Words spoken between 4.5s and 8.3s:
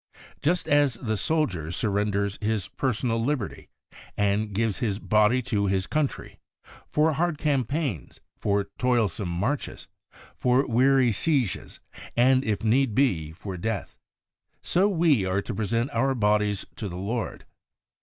gives his body to his country, for hard campaigns,